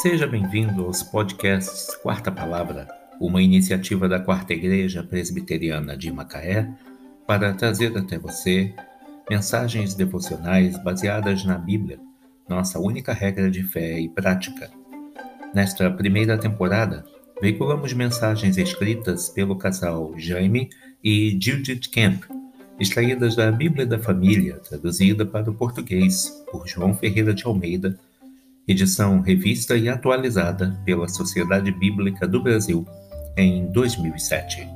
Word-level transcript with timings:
Seja 0.00 0.28
bem-vindo 0.28 0.84
aos 0.84 1.02
podcasts 1.02 1.92
Quarta 1.96 2.30
Palavra, 2.30 2.86
uma 3.20 3.42
iniciativa 3.42 4.08
da 4.08 4.20
Quarta 4.20 4.52
Igreja 4.52 5.02
Presbiteriana 5.02 5.96
de 5.96 6.12
Macaé 6.12 6.70
para 7.26 7.52
trazer 7.52 7.98
até 7.98 8.16
você 8.16 8.72
mensagens 9.28 9.96
devocionais 9.96 10.80
baseadas 10.84 11.44
na 11.44 11.58
Bíblia, 11.58 11.98
nossa 12.48 12.78
única 12.78 13.12
regra 13.12 13.50
de 13.50 13.64
fé 13.64 13.98
e 13.98 14.08
prática. 14.08 14.70
Nesta 15.52 15.90
primeira 15.90 16.38
temporada, 16.38 17.04
veiculamos 17.42 17.92
mensagens 17.92 18.56
escritas 18.56 19.28
pelo 19.28 19.56
casal 19.56 20.14
Jaime 20.16 20.70
e 21.02 21.36
Judith 21.42 21.90
Camp, 21.92 22.22
extraídas 22.78 23.34
da 23.34 23.50
Bíblia 23.50 23.84
da 23.84 23.98
Família, 23.98 24.60
traduzida 24.60 25.26
para 25.26 25.50
o 25.50 25.54
português 25.54 26.30
por 26.52 26.68
João 26.68 26.94
Ferreira 26.94 27.34
de 27.34 27.44
Almeida 27.44 27.98
edição 28.68 29.20
revista 29.22 29.76
e 29.76 29.88
atualizada 29.88 30.78
pela 30.84 31.08
Sociedade 31.08 31.72
Bíblica 31.72 32.28
do 32.28 32.40
Brasil 32.42 32.86
em 33.36 33.66
2007. 33.72 34.68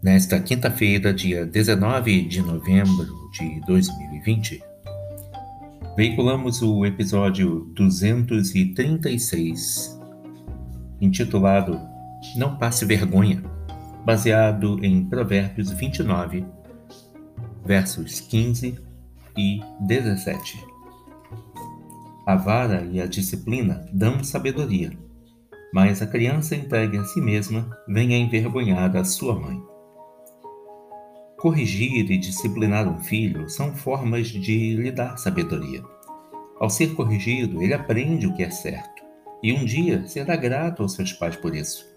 Nesta 0.00 0.40
quinta-feira, 0.40 1.12
dia 1.12 1.44
19 1.44 2.22
de 2.22 2.40
novembro 2.40 3.08
de 3.32 3.60
2020, 3.66 4.62
veiculamos 5.96 6.62
o 6.62 6.86
episódio 6.86 7.68
236, 7.74 9.98
intitulado 11.00 11.80
Não 12.36 12.56
Passe 12.56 12.84
Vergonha, 12.84 13.42
baseado 14.04 14.78
em 14.84 15.04
Provérbios 15.04 15.72
29, 15.72 16.46
versos 17.66 18.20
15 18.20 18.78
e 19.36 19.60
17. 19.80 20.69
A 22.26 22.36
vara 22.36 22.86
e 22.90 23.00
a 23.00 23.06
disciplina 23.06 23.86
dão 23.92 24.22
sabedoria, 24.22 24.92
mas 25.72 26.02
a 26.02 26.06
criança 26.06 26.54
entregue 26.54 26.98
a 26.98 27.04
si 27.04 27.20
mesma 27.20 27.70
vem 27.88 28.14
a 28.14 28.18
envergonhar 28.18 28.96
a 28.96 29.04
sua 29.04 29.34
mãe. 29.34 29.60
Corrigir 31.38 32.10
e 32.10 32.18
disciplinar 32.18 32.86
um 32.86 33.00
filho 33.00 33.48
são 33.48 33.74
formas 33.74 34.28
de 34.28 34.76
lhe 34.76 34.90
dar 34.90 35.16
sabedoria. 35.16 35.82
Ao 36.58 36.68
ser 36.68 36.94
corrigido, 36.94 37.62
ele 37.62 37.72
aprende 37.72 38.26
o 38.26 38.34
que 38.34 38.42
é 38.42 38.50
certo 38.50 39.00
e 39.42 39.52
um 39.52 39.64
dia 39.64 40.06
será 40.06 40.36
grato 40.36 40.82
aos 40.82 40.92
seus 40.92 41.12
pais 41.12 41.36
por 41.36 41.54
isso. 41.54 41.88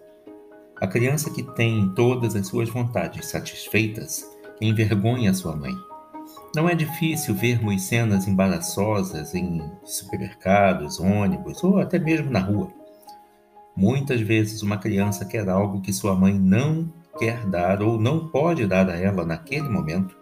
A 0.80 0.88
criança 0.88 1.30
que 1.30 1.44
tem 1.56 1.94
todas 1.94 2.36
as 2.36 2.48
suas 2.48 2.70
vontades 2.70 3.28
satisfeitas 3.28 4.26
envergonha 4.62 5.34
sua 5.34 5.56
mãe. 5.56 5.74
Não 6.56 6.70
é 6.70 6.76
difícil 6.76 7.34
vermos 7.34 7.82
cenas 7.82 8.28
embaraçosas 8.28 9.34
em 9.34 9.60
supermercados, 9.84 11.00
ônibus 11.00 11.64
ou 11.64 11.80
até 11.80 11.98
mesmo 11.98 12.30
na 12.30 12.40
rua. 12.40 12.72
Muitas 13.76 14.22
vezes 14.22 14.62
uma 14.62 14.78
criança 14.78 15.26
quer 15.26 15.50
algo 15.50 15.82
que 15.82 15.92
sua 15.92 16.16
mãe 16.16 16.38
não 16.38 16.94
quer 17.18 17.44
dar 17.48 17.82
ou 17.82 18.00
não 18.00 18.28
pode 18.28 18.68
dar 18.68 18.88
a 18.88 18.96
ela 18.96 19.26
naquele 19.26 19.68
momento, 19.68 20.16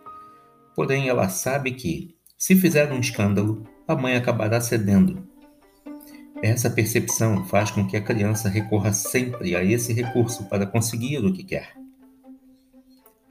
porém 0.73 1.09
ela 1.09 1.27
sabe 1.27 1.71
que, 1.71 2.15
se 2.37 2.55
fizer 2.55 2.89
um 2.93 2.99
escândalo, 2.99 3.67
a 3.85 3.93
mãe 3.93 4.15
acabará 4.15 4.61
cedendo. 4.61 5.27
Essa 6.41 6.69
percepção 6.69 7.45
faz 7.45 7.71
com 7.71 7.85
que 7.85 7.97
a 7.97 8.01
criança 8.01 8.47
recorra 8.47 8.93
sempre 8.93 9.53
a 9.53 9.61
esse 9.61 9.91
recurso 9.91 10.45
para 10.45 10.65
conseguir 10.65 11.17
o 11.17 11.33
que 11.33 11.43
quer. 11.43 11.80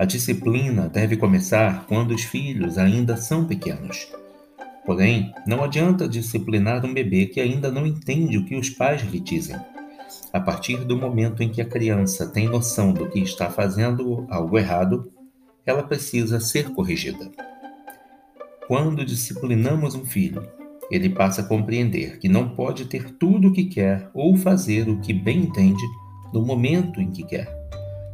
A 0.01 0.07
disciplina 0.07 0.89
deve 0.89 1.15
começar 1.15 1.85
quando 1.87 2.15
os 2.15 2.23
filhos 2.23 2.79
ainda 2.79 3.19
são 3.19 3.45
pequenos. 3.45 4.11
Porém, 4.87 5.31
não 5.47 5.63
adianta 5.63 6.09
disciplinar 6.09 6.87
um 6.87 6.95
bebê 6.95 7.27
que 7.27 7.39
ainda 7.39 7.71
não 7.71 7.87
entende 7.87 8.39
o 8.39 8.47
que 8.47 8.57
os 8.57 8.71
pais 8.71 9.03
lhe 9.03 9.21
dizem. 9.21 9.61
A 10.33 10.41
partir 10.41 10.87
do 10.87 10.97
momento 10.97 11.43
em 11.43 11.51
que 11.51 11.61
a 11.61 11.67
criança 11.67 12.27
tem 12.27 12.49
noção 12.49 12.95
do 12.95 13.11
que 13.11 13.19
está 13.19 13.51
fazendo 13.51 14.27
algo 14.31 14.57
errado, 14.57 15.13
ela 15.67 15.83
precisa 15.83 16.41
ser 16.41 16.71
corrigida. 16.71 17.31
Quando 18.67 19.05
disciplinamos 19.05 19.95
um 19.95 20.07
filho, 20.07 20.49
ele 20.91 21.11
passa 21.11 21.43
a 21.43 21.45
compreender 21.47 22.19
que 22.19 22.27
não 22.27 22.49
pode 22.49 22.87
ter 22.87 23.11
tudo 23.19 23.49
o 23.49 23.53
que 23.53 23.67
quer 23.67 24.09
ou 24.15 24.35
fazer 24.35 24.89
o 24.89 24.99
que 24.99 25.13
bem 25.13 25.41
entende 25.41 25.85
no 26.33 26.41
momento 26.41 27.03
em 27.03 27.11
que 27.11 27.23
quer 27.23 27.60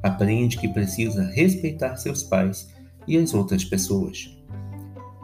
aprende 0.07 0.59
que 0.59 0.69
precisa 0.69 1.25
respeitar 1.25 1.97
seus 1.97 2.23
pais 2.23 2.69
e 3.07 3.17
as 3.17 3.35
outras 3.35 3.65
pessoas. 3.65 4.31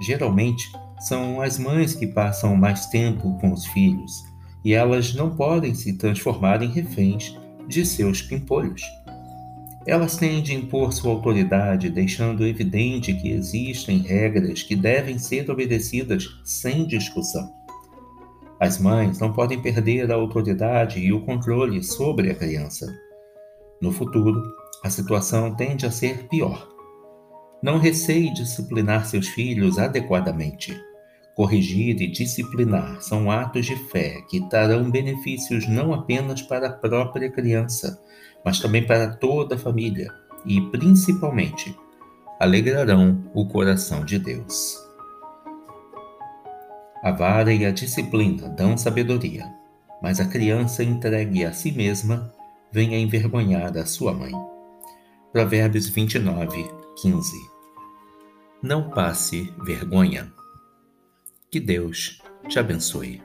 Geralmente, 0.01 0.65
são 1.01 1.41
as 1.41 1.59
mães 1.59 1.95
que 1.95 2.07
passam 2.07 2.55
mais 2.57 2.87
tempo 2.87 3.39
com 3.41 3.53
os 3.53 3.67
filhos 3.67 4.13
e 4.65 4.73
elas 4.73 5.15
não 5.15 5.35
podem 5.35 5.75
se 5.75 5.95
transformar 5.95 6.63
em 6.63 6.69
reféns 6.69 7.37
de 7.67 7.85
seus 7.85 8.23
pimpolhos. 8.23 8.83
Elas 9.85 10.17
têm 10.17 10.41
de 10.41 10.55
impor 10.55 10.93
sua 10.93 11.11
autoridade, 11.11 11.91
deixando 11.91 12.47
evidente 12.47 13.13
que 13.15 13.31
existem 13.31 13.99
regras 13.99 14.63
que 14.63 14.77
devem 14.77 15.19
ser 15.19 15.51
obedecidas 15.51 16.29
sem 16.45 16.87
discussão. 16.87 17.53
As 18.61 18.79
mães 18.79 19.19
não 19.19 19.33
podem 19.33 19.61
perder 19.61 20.13
a 20.13 20.15
autoridade 20.15 21.01
e 21.01 21.13
o 21.13 21.25
controle 21.25 21.83
sobre 21.83 22.31
a 22.31 22.35
criança. 22.35 22.87
No 23.81 23.91
futuro, 23.91 24.41
a 24.83 24.91
situação 24.91 25.55
tende 25.55 25.87
a 25.87 25.91
ser 25.91 26.27
pior. 26.29 26.69
Não 27.63 27.79
receie 27.79 28.33
disciplinar 28.33 29.07
seus 29.07 29.29
filhos 29.29 29.79
adequadamente. 29.79 30.77
Corrigir 31.37 32.03
e 32.03 32.09
disciplinar 32.09 33.01
são 33.01 33.31
atos 33.31 33.65
de 33.65 33.77
fé 33.77 34.21
que 34.29 34.41
trarão 34.49 34.91
benefícios 34.91 35.69
não 35.69 35.95
apenas 35.95 36.43
para 36.43 36.67
a 36.67 36.73
própria 36.73 37.31
criança, 37.31 38.03
mas 38.45 38.59
também 38.59 38.85
para 38.85 39.15
toda 39.17 39.55
a 39.55 39.59
família 39.59 40.13
e, 40.45 40.61
principalmente, 40.61 41.75
alegrarão 42.41 43.23
o 43.33 43.47
coração 43.47 44.05
de 44.05 44.19
Deus. 44.19 44.77
A 47.03 47.13
vara 47.13 47.53
e 47.53 47.65
a 47.65 47.71
disciplina 47.71 48.49
dão 48.49 48.77
sabedoria, 48.77 49.47
mas 50.03 50.21
a 50.21 50.27
criança 50.27 50.83
entregue 50.83 51.45
a 51.45 51.53
si 51.53 51.71
mesma 51.71 52.33
vem 52.73 52.95
a 52.95 52.99
envergonhar 52.99 53.77
a 53.77 53.87
sua 53.87 54.13
mãe. 54.13 54.33
Provérbios 55.33 55.89
29, 55.89 56.71
15. 57.01 57.51
Não 58.63 58.91
passe 58.91 59.51
vergonha. 59.65 60.31
Que 61.51 61.59
Deus 61.59 62.21
te 62.51 62.59
abençoe. 62.59 63.23